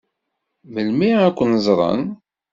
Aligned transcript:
Melmi 0.73 1.09
ad 1.25 1.33
ken-ẓṛen? 1.37 2.01